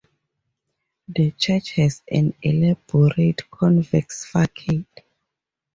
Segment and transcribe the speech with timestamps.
[1.09, 4.87] The church has an elaborate convex facade.